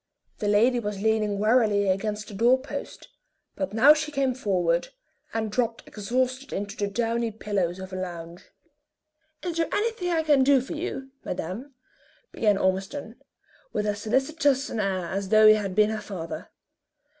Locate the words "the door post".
2.27-3.09